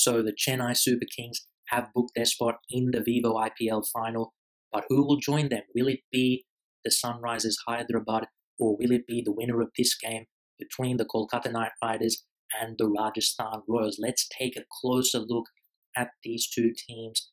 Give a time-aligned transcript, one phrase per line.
[0.00, 4.32] So the Chennai Super Kings have booked their spot in the Vivo IPL final,
[4.72, 5.60] but who will join them?
[5.74, 6.46] Will it be
[6.82, 8.28] the Sunrisers Hyderabad
[8.58, 10.24] or will it be the winner of this game
[10.58, 12.24] between the Kolkata Knight Riders
[12.58, 13.98] and the Rajasthan Royals?
[14.00, 15.48] Let's take a closer look
[15.94, 17.30] at these two teams,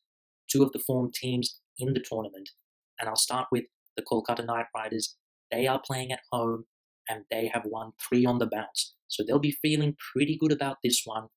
[0.52, 2.50] two of the form teams in the tournament.
[3.00, 3.64] And I'll start with
[3.96, 5.16] the Kolkata Knight Riders.
[5.50, 6.64] They are playing at home
[7.08, 8.94] and they have won three on the bounce.
[9.06, 11.28] So they'll be feeling pretty good about this one.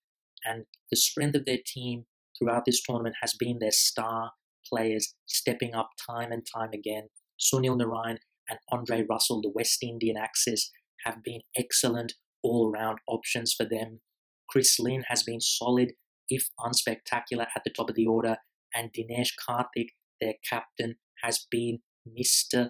[0.45, 2.05] And the strength of their team
[2.37, 4.31] throughout this tournament has been their star
[4.67, 7.09] players stepping up time and time again.
[7.39, 8.17] Sunil Narine
[8.49, 10.71] and Andre Russell, the West Indian axis,
[11.05, 14.01] have been excellent all round options for them.
[14.49, 15.93] Chris Lynn has been solid,
[16.29, 18.37] if unspectacular, at the top of the order,
[18.73, 19.89] and Dinesh Karthik,
[20.19, 22.69] their captain, has been Mr.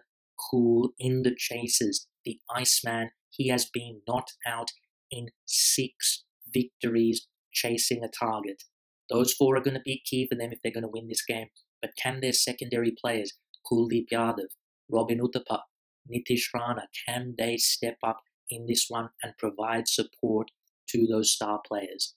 [0.50, 2.08] Cool in the chases.
[2.26, 4.72] The Iceman, he has been not out
[5.10, 8.64] in six victories chasing a target.
[9.10, 11.26] Those four are going to be key for them if they're going to win this
[11.26, 11.48] game.
[11.82, 13.34] But can their secondary players,
[13.70, 14.48] Kuldeep Yadav,
[14.90, 15.60] Robin Uthappa,
[16.12, 20.52] Nitish Rana, can they step up in this one and provide support
[20.90, 22.16] to those star players?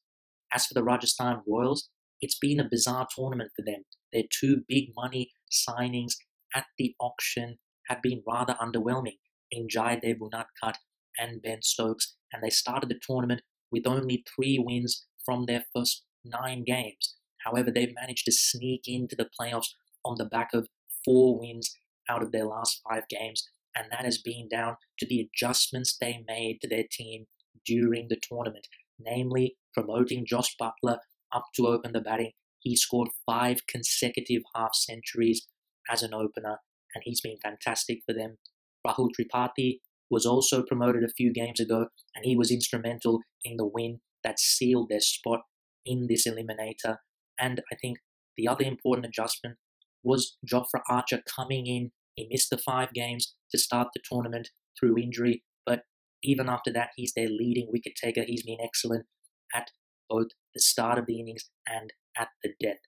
[0.52, 1.88] As for the Rajasthan Royals,
[2.20, 3.84] it's been a bizarre tournament for them.
[4.12, 6.14] Their two big money signings
[6.54, 7.58] at the auction
[7.88, 9.18] have been rather underwhelming
[9.50, 10.76] in Jaydev Unadkat
[11.18, 16.04] and Ben Stokes, and they started the tournament with only three wins from their first
[16.24, 17.14] nine games.
[17.44, 19.68] However, they've managed to sneak into the playoffs
[20.04, 20.68] on the back of
[21.04, 21.76] four wins
[22.08, 26.24] out of their last five games, and that has been down to the adjustments they
[26.26, 27.26] made to their team
[27.66, 30.98] during the tournament, namely promoting Jos Buttler
[31.32, 32.32] up to open the batting.
[32.60, 35.46] He scored five consecutive half centuries
[35.90, 36.58] as an opener,
[36.94, 38.38] and he's been fantastic for them.
[38.86, 39.80] Rahul Tripathi
[40.10, 44.40] was also promoted a few games ago, and he was instrumental in the win that
[44.40, 45.40] sealed their spot
[45.84, 46.96] in this eliminator.
[47.38, 47.98] And I think
[48.36, 49.56] the other important adjustment
[50.02, 51.92] was Jofra Archer coming in.
[52.14, 55.82] He missed the five games to start the tournament through injury, but
[56.22, 58.22] even after that, he's their leading wicket taker.
[58.26, 59.06] He's been excellent
[59.54, 59.70] at
[60.08, 62.78] both the start of the innings and at the death.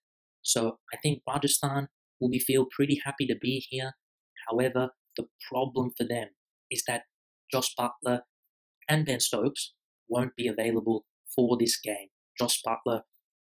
[0.43, 1.89] So I think Rajasthan
[2.21, 3.93] will be feel pretty happy to be here.
[4.49, 6.29] However, the problem for them
[6.71, 7.03] is that
[7.53, 8.21] Jos Buttler
[8.89, 9.73] and Ben Stokes
[10.09, 11.05] won't be available
[11.37, 12.09] for this game.
[12.39, 13.03] Jos Buttler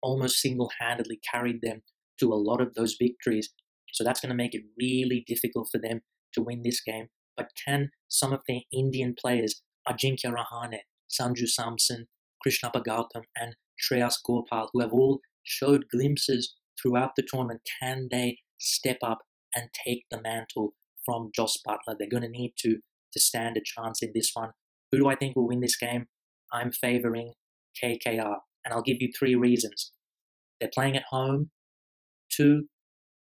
[0.02, 1.82] almost single handedly carried them
[2.20, 3.50] to a lot of those victories.
[3.92, 6.00] So that's going to make it really difficult for them
[6.34, 7.08] to win this game.
[7.36, 12.06] But can some of their Indian players, Ajinkya Rahane, Sanju Samson,
[12.44, 18.38] Krishnappa Gautam, and Shreyas Gopal, who have all showed glimpses throughout the tournament, can they
[18.58, 19.18] step up
[19.54, 20.74] and take the mantle
[21.04, 21.96] from Jos Buttler?
[21.98, 22.78] They're going to need to
[23.12, 24.50] to stand a chance in this one.
[24.92, 26.06] Who do I think will win this game?
[26.52, 27.32] I'm favoring
[27.82, 29.92] KKR, and I'll give you three reasons.
[30.60, 31.50] They're playing at home.
[32.30, 32.64] Two,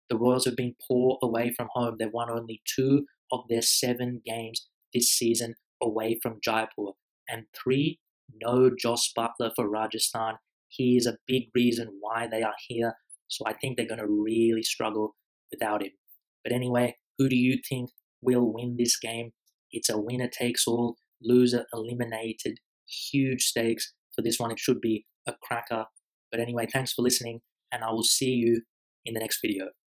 [0.10, 1.96] the Royals have been poor away from home.
[2.00, 6.94] They've won only two of their seven games this season away from Jaipur.
[7.30, 8.00] And three,
[8.42, 10.36] no Jos Buttler for Rajasthan.
[10.70, 12.94] He is a big reason why they are here.
[13.28, 15.16] So I think they're going to really struggle
[15.52, 15.92] without him.
[16.44, 17.90] But anyway, who do you think
[18.22, 19.32] will win this game?
[19.72, 22.60] It's a winner takes all, loser eliminated.
[23.12, 24.52] Huge stakes for this one.
[24.52, 25.86] It should be a cracker.
[26.32, 27.40] But anyway, thanks for listening,
[27.72, 28.64] and I will see you
[29.06, 29.68] in the next video.